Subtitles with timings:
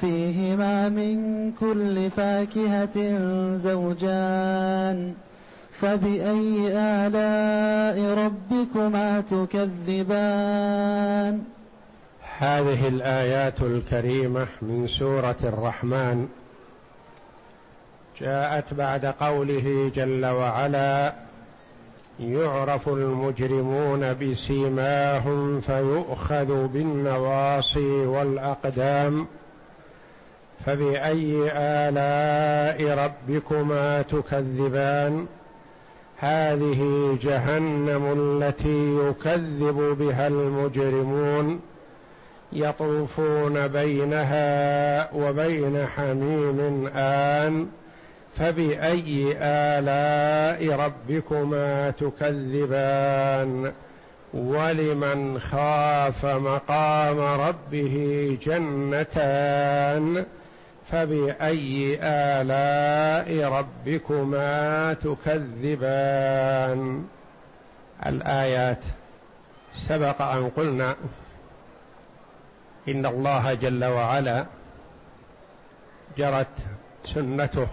[0.00, 3.18] فيهما من كل فاكهة
[3.56, 5.14] زوجان.
[5.80, 11.42] فبأي آلاء ربكما تكذبان؟
[12.38, 16.28] هذه الآيات الكريمة من سورة الرحمن.
[18.20, 21.12] جاءت بعد قوله جل وعلا
[22.20, 29.26] يعرف المجرمون بسيماهم فيؤخذ بالنواصي والأقدام.
[30.64, 35.26] فبأي آلاء ربكما تكذبان؟
[36.18, 41.60] هذه جهنم التي يكذب بها المجرمون
[42.52, 47.66] يطوفون بينها وبين حميم آن.
[48.36, 53.72] فبأي آلاء ربكما تكذبان؟
[54.34, 60.24] ولمن خاف مقام ربه جنتان.
[60.90, 66.26] فبأي آلاء ربكما تكذبان؟
[68.06, 68.84] الآيات.
[69.88, 70.96] سبق أن قلنا
[72.88, 74.46] إن الله جل وعلا
[76.18, 76.46] جرت
[77.04, 77.66] سنته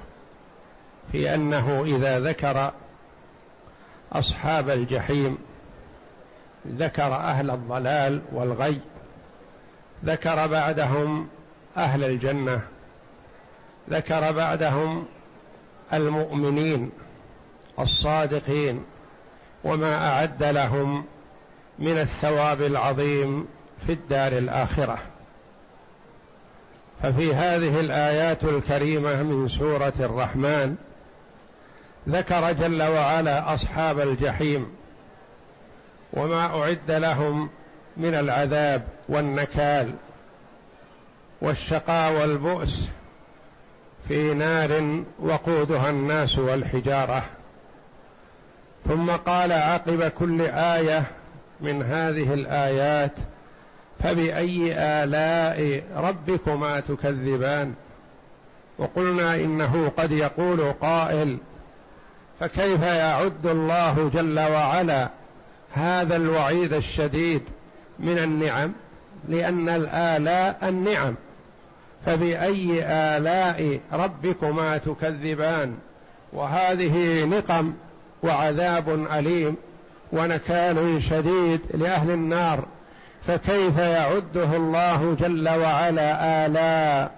[1.11, 2.71] في أنه إذا ذكر
[4.13, 5.37] أصحاب الجحيم
[6.67, 8.79] ذكر أهل الضلال والغي
[10.05, 11.27] ذكر بعدهم
[11.77, 12.72] أهل الجنة.
[13.89, 15.05] ذكر بعدهم
[15.93, 16.91] المؤمنين
[17.79, 18.83] الصادقين
[19.63, 21.05] وما أعد لهم
[21.79, 23.47] من الثواب العظيم
[23.87, 24.97] في الدار الآخرة.
[27.03, 30.75] ففي هذه الآيات الكريمة من سورة الرحمن
[32.09, 34.67] ذكر جل وعلا أصحاب الجحيم
[36.13, 37.49] وما أعد لهم
[37.97, 39.93] من العذاب والنكال
[41.41, 42.89] والشقاء والبؤس
[44.07, 47.23] في نار وقودها الناس والحجارة.
[48.87, 51.03] ثم قال عقب كل آية
[51.61, 53.11] من هذه الآيات
[53.99, 57.73] فبأي آلاء ربكما تكذبان؟
[58.77, 61.37] وقلنا إنه قد يقول قائل
[62.39, 65.09] فكيف يعد الله جل وعلا
[65.71, 67.41] هذا الوعيد الشديد
[67.99, 68.73] من النعم؟
[69.29, 71.15] لأن الآلاء النعم.
[72.05, 75.75] فبأي آلاء ربكما تكذبان؟
[76.33, 77.73] وهذه نقم
[78.23, 79.55] وعذاب أليم
[80.11, 82.65] ونكال شديد لأهل النار
[83.27, 87.11] فكيف يعده الله جل وعلا آلاء؟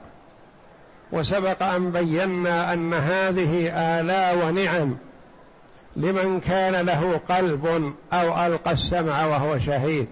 [1.12, 3.70] وسبق أن بينا أن هذه
[4.00, 4.98] آلاء ونعم
[5.96, 10.08] لمن كان له قلب أو ألقى السمع وهو شهيد.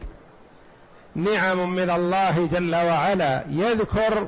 [1.16, 4.28] نعم من الله جل وعلا يذكر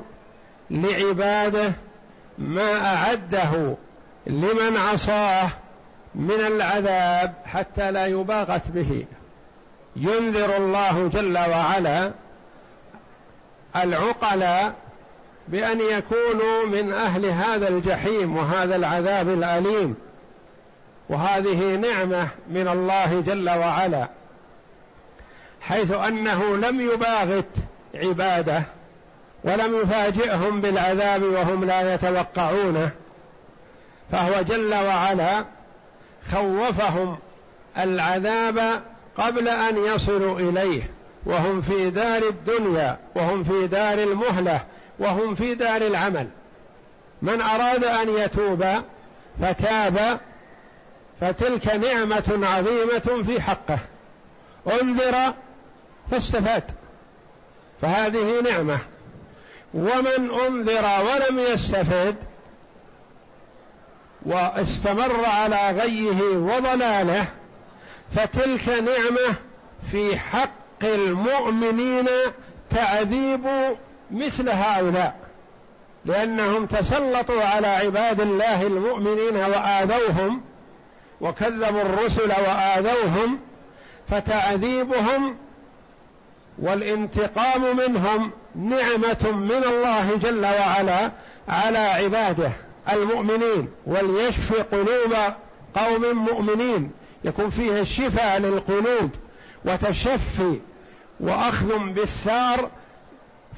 [0.70, 1.72] لعباده
[2.38, 3.76] ما أعده
[4.26, 5.48] لمن عصاه
[6.14, 9.06] من العذاب حتى لا يباغت به.
[9.96, 12.12] ينذر الله جل وعلا
[13.76, 14.74] العقلاء
[15.48, 19.94] بأن يكونوا من أهل هذا الجحيم وهذا العذاب الأليم.
[21.08, 24.08] وهذه نعمة من الله جل وعلا
[25.60, 27.48] حيث أنه لم يباغت
[27.94, 28.62] عباده
[29.46, 32.90] ولم يفاجئهم بالعذاب وهم لا يتوقعونه.
[34.12, 35.44] فهو جل وعلا
[36.32, 37.18] خوفهم
[37.78, 38.82] العذاب
[39.18, 40.90] قبل أن يصلوا إليه.
[41.26, 44.60] وهم في دار الدنيا وهم في دار المهلة
[44.98, 46.28] وهم في دار العمل.
[47.22, 48.64] من أراد أن يتوب
[49.42, 50.20] فتاب
[51.20, 53.78] فتلك نعمة عظيمة في حقه.
[54.82, 55.34] انذر
[56.10, 56.62] فاستفاد.
[57.82, 58.78] فهذه نعمة.
[59.76, 62.16] ومن أنذر ولم يستفد
[64.26, 67.26] واستمر على غيه وضلاله
[68.14, 69.34] فتلك نعمة
[69.90, 72.06] في حق المؤمنين
[72.70, 73.46] تعذيب
[74.10, 75.16] مثل هؤلاء
[76.04, 80.40] لأنهم تسلطوا على عباد الله المؤمنين وآذوهم
[81.20, 83.38] وكذبوا الرسل وآذوهم
[84.10, 85.36] فتعذيبهم
[86.58, 91.10] والانتقام منهم نعمة من الله جل وعلا
[91.48, 92.50] على عباده
[92.92, 95.14] المؤمنين وليشفي قلوب
[95.74, 96.90] قوم مؤمنين.
[97.24, 99.10] يكون فيه الشفاء للقلوب
[99.64, 100.60] وتشفي
[101.20, 102.70] وأخذ بالثار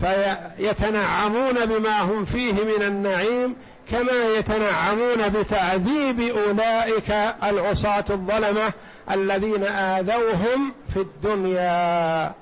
[0.00, 3.56] فيتنعمون بما هم فيه من النعيم
[3.91, 7.11] كما يتنعمون بتعذيب أولئك
[7.43, 8.73] العصاة الظلمة
[9.11, 12.33] الذين آذوهم في الدنيا.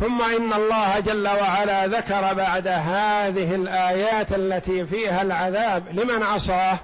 [0.00, 6.78] ثم إن الله جل وعلا ذكر بعد هذه الآيات التي فيها العذاب لمن عصاه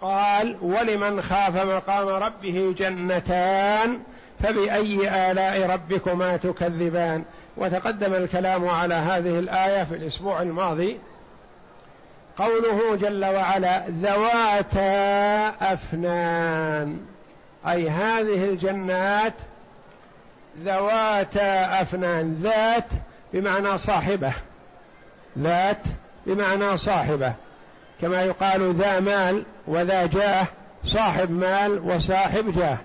[0.00, 4.00] قال ولمن خاف مقام ربه جنتان
[4.42, 7.24] فبأي آلاء ربكما تكذبان؟
[7.56, 10.98] وتقدم الكلام على هذه الآية في الأسبوع الماضي.
[12.36, 16.98] قوله جل وعلا ذواتا أفنان
[17.68, 19.34] أي هذه الجنات
[20.62, 22.88] ذواتا أفنان ذات
[23.32, 24.32] بمعنى صاحبة
[25.38, 25.82] ذات
[26.26, 27.32] بمعنى صاحبة
[28.00, 30.46] كما يقال ذا مال وذا جاه
[30.84, 32.78] صاحب مال وصاحب جاه.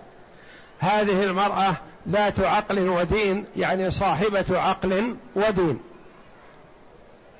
[0.79, 1.75] هذه المرأة
[2.09, 5.79] ذات عقل ودين يعني صاحبة عقل ودين.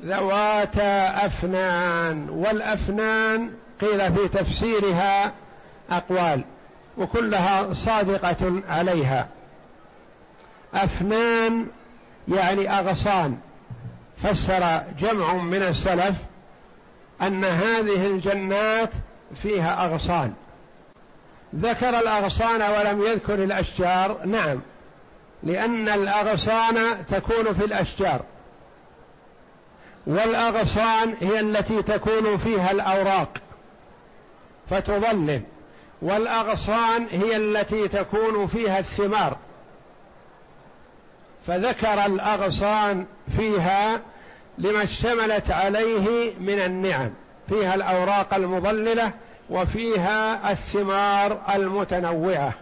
[0.05, 3.51] ذواتا أفنان والأفنان
[3.81, 5.31] قيل في تفسيرها
[5.91, 6.41] أقوال
[6.97, 9.27] وكلها صادقة عليها.
[10.73, 11.67] أفنان
[12.27, 13.37] يعني أغصان.
[14.23, 16.15] فسر جمع من السلف
[17.21, 18.89] أن هذه الجنات
[19.41, 20.33] فيها أغصان.
[21.55, 24.59] ذكر الأغصان ولم يذكر الأشجار نعم
[25.43, 28.21] لأن الأغصان تكون في الأشجار.
[30.07, 33.37] والأغصان هي التي تكون فيها الأوراق
[34.69, 35.41] فتظلل
[36.01, 39.37] والأغصان هي التي تكون فيها الثمار.
[41.49, 43.05] فذكر الأغصان
[43.37, 44.01] فيها
[44.57, 47.09] لما اشتملت عليه من النعم
[47.49, 49.11] فيها الأوراق المظلله
[49.49, 52.53] وفيها الثمار المتنوعة.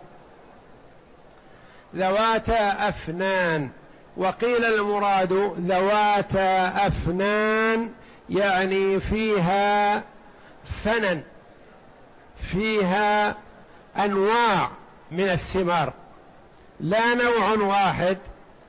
[1.95, 3.69] ذواتا أفنان
[4.17, 5.33] وقيل المراد
[5.67, 7.89] ذواتا أفنان
[8.29, 10.03] يعني فيها
[10.83, 11.21] فنن
[12.41, 13.35] فيها
[13.97, 14.69] أنواع
[15.11, 15.93] من الثمار
[16.79, 18.17] لا نوع واحد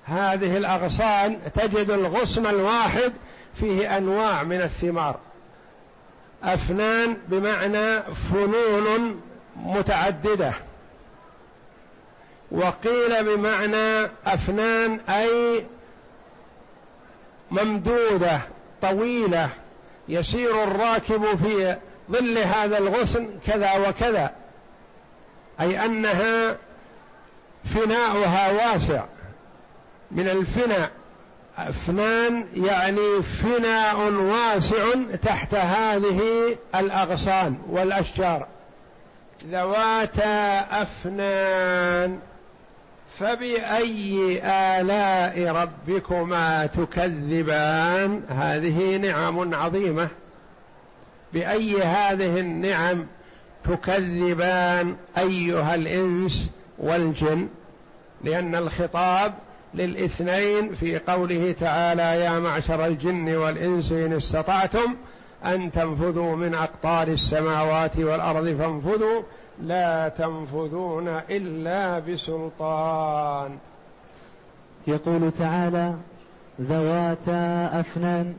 [0.09, 3.13] هذه الأغصان تجد الغصن الواحد
[3.55, 5.19] فيه أنواع من الثمار.
[6.45, 9.21] أفنان بمعنى فنون
[9.57, 10.53] متعددة.
[12.51, 15.67] وقيل بمعنى أفنان أي
[17.51, 18.41] ممدودة
[18.83, 19.49] طويلة.
[20.09, 21.77] يسير الراكب في
[22.11, 24.33] ظل هذا الغصن كذا وكذا.
[25.61, 26.57] أي أنها
[27.65, 29.05] فناؤها واسع.
[30.11, 30.91] من الفناء.
[31.59, 34.85] أفنان يعني فناء واسع
[35.23, 38.47] تحت هذه الأغصان والأشجار.
[39.51, 42.19] ذواتا أفنان
[43.19, 50.09] فبأي آلاء ربكما تكذبان؟ هذه نعم عظيمة.
[51.33, 53.07] بأي هذه النعم
[53.65, 57.49] تكذبان أيها الإنس والجن؟
[58.25, 59.35] لأن الخطاب
[59.75, 64.97] للاثنين في قوله تعالى يا معشر الجن والإنس إن استطعتم
[65.45, 69.23] أن تنفذوا من أقطار السماوات والأرض فانفذوا
[69.63, 73.59] لا تنفذون إلا بسلطان.
[74.87, 75.95] يقول تعالى
[76.61, 78.35] ذواتا أفنان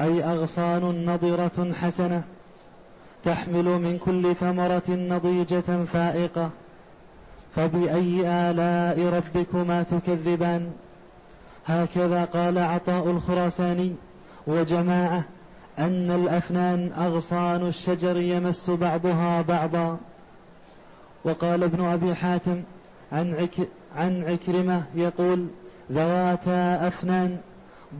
[0.00, 2.22] أي أغصان نضرة حسنة
[3.24, 6.50] تحمل من كل ثمرة نضيجة فائقة.
[7.56, 10.70] فبأي آلاء ربكما تكذبان؟
[11.66, 13.94] هكذا قال عطاء الخراساني
[14.46, 15.24] وجماعة
[15.78, 19.98] أن الأفنان أغصان الشجر يمس بعضها بعضا.
[21.24, 22.62] وقال ابن أبي حاتم
[23.12, 25.46] عن, عك عن عكرمة يقول
[25.92, 27.38] ذواتا أفنان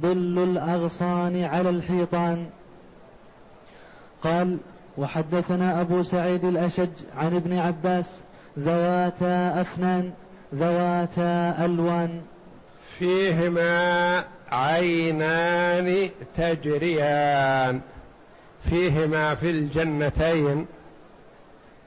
[0.02, 2.46] ظل الأغصان على الحيطان.
[4.22, 4.58] قال
[4.98, 8.20] وحدثنا أبو سعيد الأشج عن ابن عباس
[8.58, 10.12] ذواتا أفنان
[10.54, 12.20] ذواتا ألوان.
[12.98, 17.80] فيهما عينان تجريان.
[18.70, 20.66] فيهما في الجنتين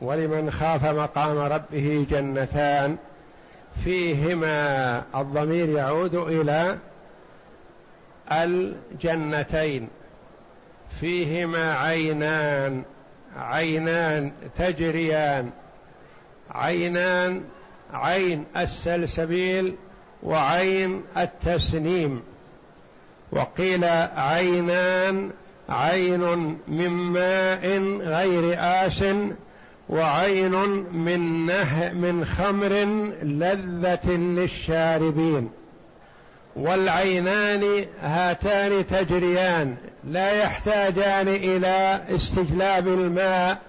[0.01, 2.97] ولمن خاف مقام ربه جنتان.
[3.83, 6.77] فيهما الضمير يعود إلى
[8.31, 9.87] الجنتين.
[10.99, 12.83] فيهما عينان
[13.37, 15.49] عينان تجريان.
[16.51, 17.43] عينان
[17.93, 19.75] عين السلسبيل
[20.23, 22.23] وعين التسنيم.
[23.31, 23.85] وقيل
[24.15, 25.31] عينان
[25.69, 29.03] عين من ماء غير آس
[29.89, 30.55] وعين
[30.91, 32.73] من نه من خمر
[33.23, 35.49] لذة للشاربين.
[36.55, 43.61] والعينان هاتان تجريان لا يحتاجان إلى استجلاب الماء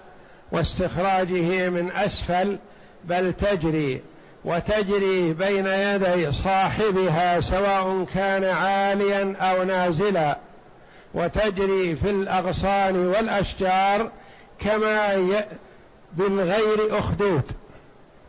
[0.51, 2.57] واستخراجه من أسفل
[3.07, 4.01] بل تجري
[4.45, 10.37] وتجري بين يدي صاحبها سواء كان عاليا أو نازلا
[11.13, 14.11] وتجري في الأغصان والأشجار
[14.59, 15.15] كما
[16.17, 17.43] من غير أخدود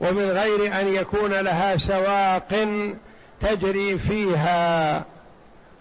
[0.00, 2.68] ومن غير أن يكون لها سواق
[3.40, 5.04] تجري فيها.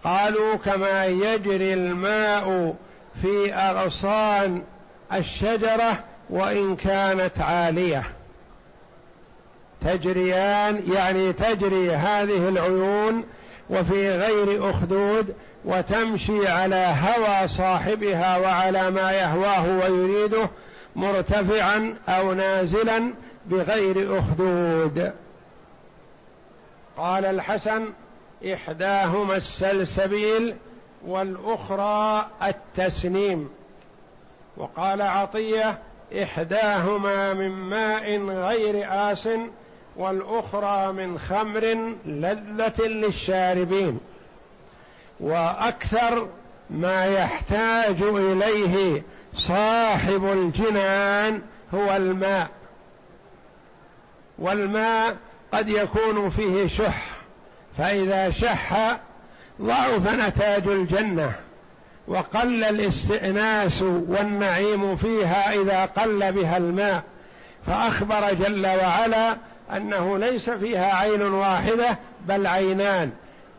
[0.04, 2.76] قالوا كما يجري الماء
[3.22, 4.64] في أغصان
[5.14, 8.04] الشجرة وإن كانت عالية.
[9.82, 13.24] تجريان يعني تجري هذه العيون
[13.70, 20.50] وفي غير أخدود وتمشي على هوى صاحبها وعلى ما يهواه ويريده
[20.96, 23.14] مرتفعا أو نازلا
[23.46, 25.12] بغير أخدود.
[26.98, 27.86] قال الحسن
[28.54, 30.56] إحداهما السلسبيل
[31.06, 33.50] والأخرى التسنيم.
[34.58, 35.80] وقال عطية
[36.24, 39.30] إحداهما من ماء غير آس
[39.98, 44.00] والأخرى من خمر لذة للشاربين
[45.20, 46.28] وأكثر
[46.70, 51.42] ما يحتاج إليه صاحب الجنان
[51.74, 52.48] هو الماء.
[54.40, 55.18] والماء
[55.54, 57.04] قد يكون فيه شح
[57.78, 58.98] فإذا شح
[59.62, 61.36] ضعف نتاج الجنة
[62.08, 67.04] وقل الاستئناس والنعيم فيها إذا قل بها الماء
[67.68, 69.38] فأخبر جل وعلا
[69.76, 71.98] أنه ليس فيها عين واحدة
[72.28, 73.12] بل عينان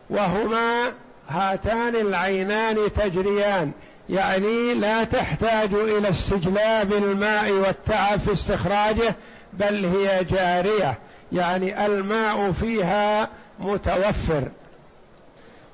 [0.09, 0.91] وهما
[1.29, 3.71] هاتان العينان تجريان
[4.09, 9.15] يعني لا تحتاج إلى استجلاب الماء والتعب في استخراجه
[9.53, 10.97] بل هي جارية
[11.31, 14.43] يعني الماء فيها متوفر.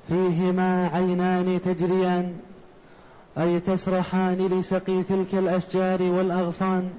[0.08, 2.36] فيهما عينان تجريان
[3.38, 6.90] أي تسرحان لسقي تلك الأشجار والأغصان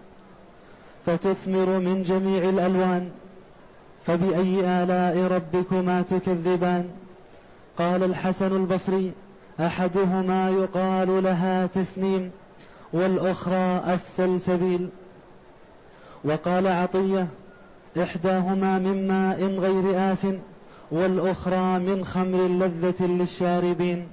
[1.05, 3.11] فتثمر من جميع الألوان.
[4.07, 6.89] فبأي آلاء ربكما تكذبان؟
[7.77, 9.11] قال الحسن البصري
[9.59, 12.31] أحدهما يقال لها تسنيم
[12.93, 14.89] والأخرى السلسبيل.
[16.23, 17.27] وقال عطية
[18.01, 20.27] إحداهما من ماء غير آس
[20.91, 24.07] والأخرى من خمر لذة للشاربين.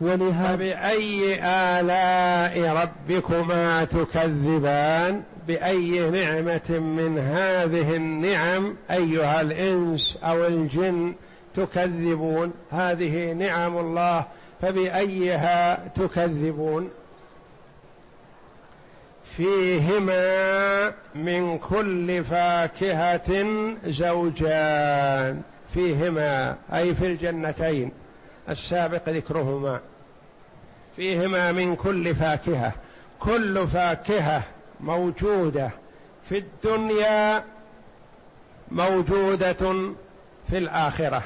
[0.00, 11.14] ولهذا فبأي آلاء ربكما تكذبان؟ بأي نعمة من هذه النعم أيها الإنس أو الجن
[11.56, 14.24] تكذبون؟ هذه نعم الله
[14.62, 16.90] فبأيها تكذبون؟
[19.36, 23.46] فيهما من كل فاكهة
[23.86, 25.42] زوجان
[25.74, 27.92] فيهما أي في الجنتين.
[28.48, 29.80] السابق ذكرهما.
[30.96, 32.72] فيهما من كل فاكهة
[33.20, 34.42] كل فاكهة
[34.80, 35.70] موجودة
[36.28, 37.44] في الدنيا
[38.70, 39.92] موجودة
[40.50, 41.22] في الآخرة.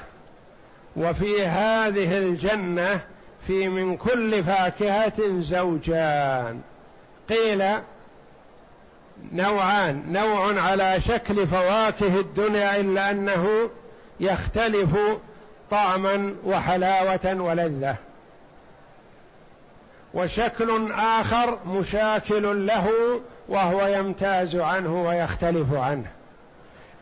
[0.96, 3.00] وفي هذه الجنة
[3.46, 6.60] في من كل فاكهة زوجان.
[7.28, 7.64] قيل
[9.32, 13.70] نوعان نوع على شكل فواكه الدنيا إلا أنه
[14.20, 14.96] يختلف
[15.70, 17.96] طعما وحلاوة ولذة.
[20.14, 22.90] وشكل آخر مشاكل له
[23.48, 26.06] وهو يمتاز عنه ويختلف عنه.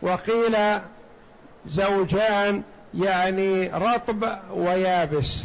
[0.03, 0.57] وقيل
[1.67, 2.63] زوجان
[2.95, 5.45] يعني رطب ويابس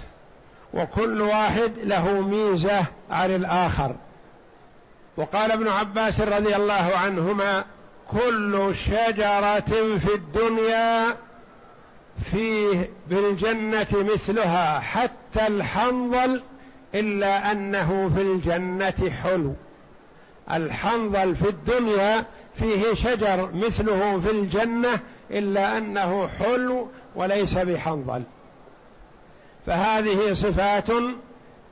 [0.74, 3.96] وكل واحد له ميزة عن الآخر.
[5.18, 7.64] وقال ابن عباس رضي الله عنهما
[8.12, 11.16] كل شجرة في الدنيا
[12.22, 16.42] فيه بالجنة مثلها حتى الحنظل
[16.96, 19.54] إلا أنه في الجنة حلو.
[20.52, 25.00] الحنظل في الدنيا فيه شجر مثله في الجنة
[25.32, 28.24] إلا أنه حلو وليس بحنظل.
[29.66, 30.88] فهذه صفات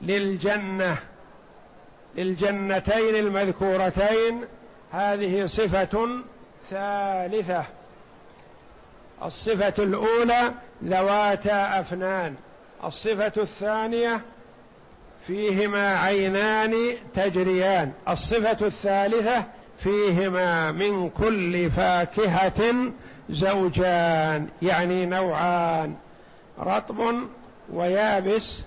[0.02, 0.98] للجنة
[2.16, 4.40] للجنتين المذكورتين.
[4.92, 6.08] هذه صفة
[6.70, 7.64] ثالثة.
[9.24, 10.52] الصفة الأولى
[10.84, 12.34] ذواتا أفنان.
[12.84, 14.20] الصفة الثانية
[15.26, 16.74] فيهما عينان
[17.14, 17.92] تجريان.
[18.08, 19.44] الصفة الثالثة
[19.78, 22.74] فيهما من كل فاكهة
[23.30, 25.94] زوجان يعني نوعان.
[26.58, 27.14] رطب
[27.72, 28.60] ويابس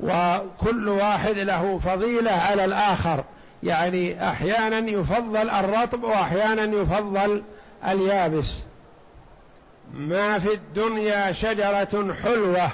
[0.00, 3.24] وكل واحد له فضيلة على الآخر.
[3.62, 7.42] يعني أحيانا يفضل الرطب وأحيانا يفضل
[7.88, 8.54] اليابس.
[9.92, 12.68] ما في الدنيا شجرة حلوة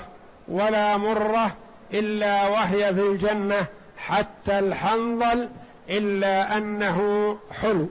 [0.48, 1.54] ولا مرة
[1.94, 5.48] إلا وهي في الجنة حتى الحنظل
[5.90, 7.87] إلا أنه حلو.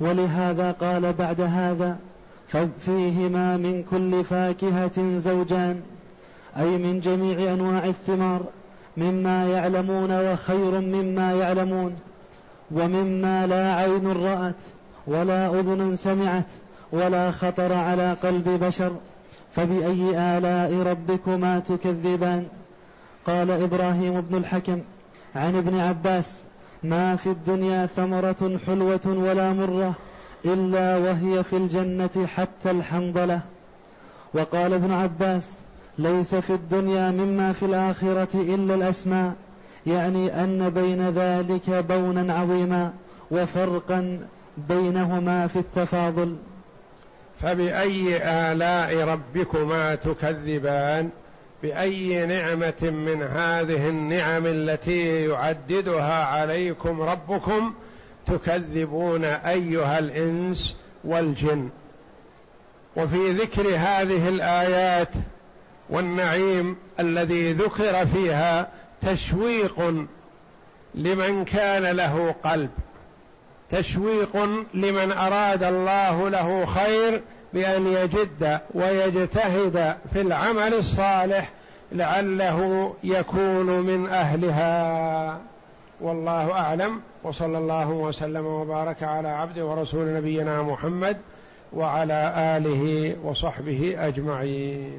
[0.00, 1.98] ولهذا قال بعد هذا
[2.48, 5.82] ففيهما من كل فاكهة زوجان
[6.58, 8.44] أي من جميع أنواع الثمار
[8.96, 11.96] مما يعلمون وخير مما يعلمون
[12.70, 14.54] ومما لا عين رأت
[15.06, 16.44] ولا أذن سمعت
[16.92, 18.92] ولا خطر على قلب بشر
[19.54, 22.46] فبأي آلاء ربكما تكذبان؟
[23.26, 24.80] قال إبراهيم بن الحكم
[25.36, 26.42] عن ابن عباس
[26.82, 29.94] ما في الدنيا ثمرة حلوة ولا مرة
[30.44, 33.40] إلا وهي في الجنة حتى الحنظلة.
[34.34, 35.52] وقال ابن عباس
[35.98, 39.32] ليس في الدنيا مما في الآخرة إلا الأسماء
[39.86, 42.92] يعني أن بين ذلك بونا عظيما
[43.30, 44.20] وفرقا
[44.68, 46.36] بينهما في التفاضل.
[47.42, 51.10] فبأي آلاء ربكما تكذبان؟
[51.62, 57.74] بأي نعمة من هذه النعم التي يعددها عليكم ربكم
[58.26, 61.68] تكذبون أيها الإنس والجن؟
[62.96, 65.08] وفي ذكر هذه الآيات
[65.90, 68.68] والنعيم الذي ذكر فيها
[69.02, 70.06] تشويق
[70.94, 72.70] لمن كان له قلب
[73.70, 74.36] تشويق
[74.74, 77.22] لمن أراد الله له خير
[77.54, 81.50] بأن يجد ويجتهد في العمل الصالح
[81.92, 85.38] لعله يكون من أهلها.
[86.00, 87.00] والله أعلم.
[87.24, 91.16] وصلى الله وسلم وبارك على عبد ورسول نبينا محمد
[91.72, 94.94] وعلى آله وصحبه أجمعين.